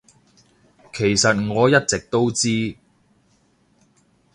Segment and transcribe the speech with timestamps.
[0.91, 2.75] 其實我一直都知